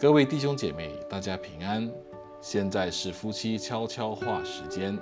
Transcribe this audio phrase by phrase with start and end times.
[0.00, 1.90] 各位弟兄姐妹，大家平安。
[2.40, 4.96] 现在是夫妻悄悄话时间，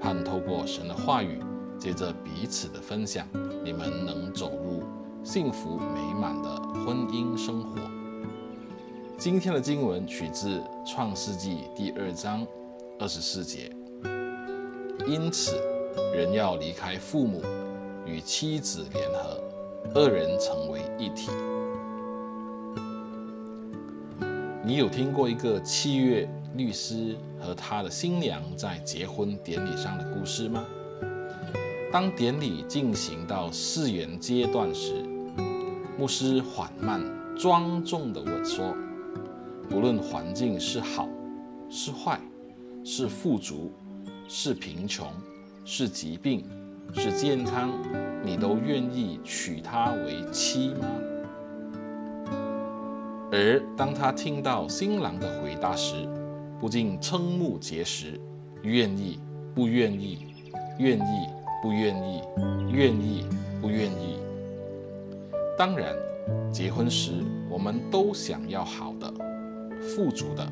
[0.00, 1.42] 盼透过神的话语，
[1.76, 3.26] 借着彼此的分享，
[3.64, 4.84] 你们能走入
[5.24, 7.80] 幸福美满的婚姻生活。
[9.16, 12.46] 今天的经文取自创世纪第二章
[13.00, 13.72] 二十四节。
[15.04, 15.60] 因此，
[16.14, 17.42] 人要离开父母，
[18.06, 19.42] 与妻子联合，
[19.96, 21.28] 二人成为一体。
[24.68, 30.62] 你有听过一个契约律师和他的新娘在结婚典礼上的故事吗？
[31.90, 34.92] 当典礼进行到誓言阶段时，
[35.98, 37.02] 牧师缓慢
[37.34, 38.76] 庄重地问说
[39.70, 41.08] ：“不论环境是好
[41.70, 42.20] 是坏，
[42.84, 43.72] 是富足
[44.28, 45.10] 是贫穷，
[45.64, 46.44] 是疾病
[46.92, 47.70] 是健康，
[48.22, 50.86] 你都愿意娶她为妻吗？”
[53.30, 55.94] 而当他听到新郎的回答时，
[56.58, 58.06] 不禁瞠目结舌，
[58.62, 59.20] 愿意
[59.54, 60.26] 不愿意，
[60.78, 61.28] 愿意
[61.62, 62.22] 不愿意，
[62.70, 63.26] 愿意
[63.60, 64.18] 不愿意。
[65.58, 65.94] 当然，
[66.50, 67.12] 结婚时
[67.50, 69.12] 我们都想要好的、
[69.80, 70.50] 富足的、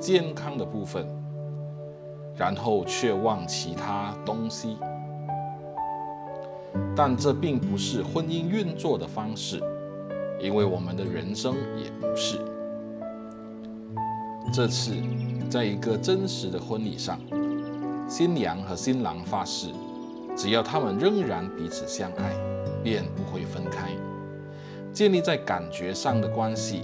[0.00, 1.06] 健康的部分，
[2.36, 4.78] 然后却忘其他东西。
[6.96, 9.62] 但这并不是婚姻运作的方式。
[10.40, 12.38] 因为我们的人生也不是。
[14.52, 14.92] 这次，
[15.50, 17.20] 在一个真实的婚礼上，
[18.08, 19.68] 新娘和新郎发誓，
[20.36, 22.34] 只要他们仍然彼此相爱，
[22.82, 23.90] 便不会分开。
[24.92, 26.82] 建立在感觉上的关系，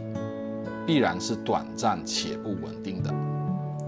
[0.86, 3.12] 必然是短暂且不稳定的。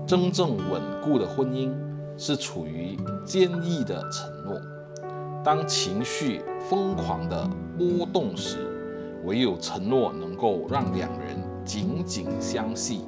[0.06, 1.70] 真正稳固的婚姻，
[2.16, 4.60] 是处于坚毅的承诺。
[5.44, 8.56] 当情绪疯狂的波动时，
[9.26, 13.00] 唯有承诺能够让两人紧紧相系。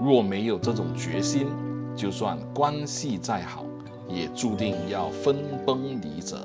[0.00, 1.46] 若没有这种决心，
[1.94, 3.64] 就算关系再好，
[4.08, 6.36] 也注定要分崩离析。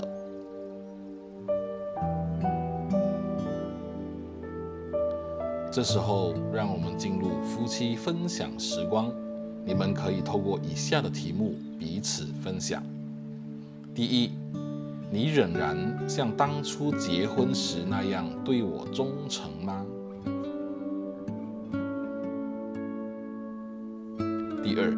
[5.72, 9.12] 这时候，让我们进入夫妻分享时光。
[9.66, 12.82] 你们可以透过以下的题目彼此分享：
[13.94, 14.32] 第一。
[15.10, 19.86] 你仍然像当初结婚时那样对我忠诚吗？
[24.62, 24.94] 第二，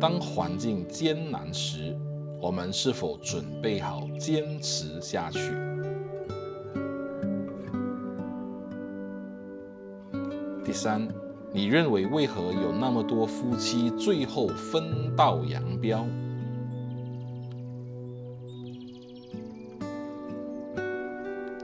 [0.00, 1.96] 当环境艰难时，
[2.40, 5.38] 我们是否准备好坚持下去？
[10.64, 11.06] 第三，
[11.52, 16.04] 你认为为何有那么多夫妻最后分道扬镳？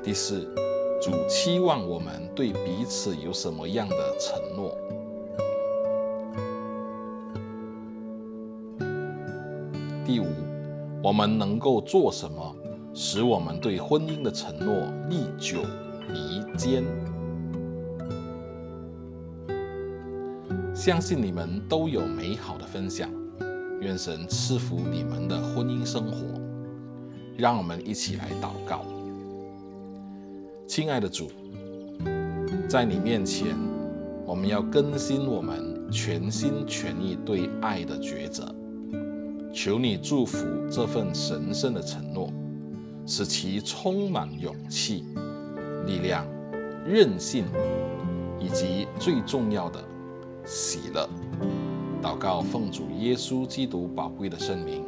[0.04, 0.46] 第四，
[1.00, 4.76] 主期望我们对彼此有什么样的承诺？
[10.04, 10.26] 第五，
[11.02, 12.54] 我们能够做什么，
[12.92, 15.62] 使我们对婚姻的承诺历久
[16.12, 16.84] 弥坚？
[20.74, 23.08] 相信你们都有美好的分享，
[23.80, 26.26] 愿神赐福你们的婚姻生活。
[27.38, 28.84] 让我们一起来祷告。
[30.66, 31.30] 亲爱的主，
[32.68, 33.54] 在你面前，
[34.26, 38.52] 我们要更新我们全心全意对爱的抉择。
[39.52, 42.32] 求你祝福这份神圣的承诺，
[43.06, 45.04] 使其充满勇气、
[45.86, 46.26] 力量、
[46.84, 47.44] 韧性，
[48.40, 49.78] 以及最重要的
[50.46, 51.08] 喜乐。
[52.02, 54.82] 祷告奉主耶稣基督宝贵的圣名，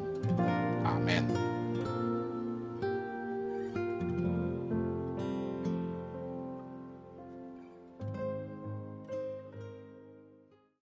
[0.85, 1.36] 阿门。